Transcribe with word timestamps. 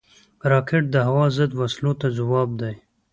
راکټ 0.51 0.83
د 0.91 0.95
هوا 1.07 1.25
ضد 1.37 1.51
وسلو 1.59 1.91
ته 2.01 2.07
ځواب 2.17 2.49
دی 2.61 2.75